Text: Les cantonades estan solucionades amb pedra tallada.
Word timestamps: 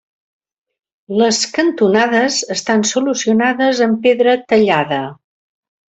Les 1.19 1.41
cantonades 1.59 2.39
estan 2.57 2.89
solucionades 2.95 3.87
amb 3.89 4.05
pedra 4.09 4.39
tallada. 4.51 5.03